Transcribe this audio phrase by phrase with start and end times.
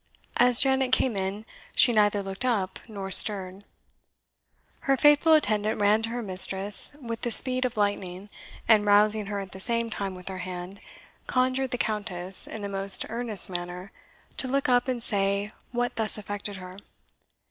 [0.37, 1.45] As Janet came in,
[1.75, 3.63] she neither looked up nor stirred.
[4.79, 8.29] Her faithful attendant ran to her mistress with the speed of lightning,
[8.67, 10.79] and rousing her at the same time with her hand,
[11.27, 13.91] conjured the Countess, in the most earnest manner,
[14.37, 16.79] to look up and say what thus affected her.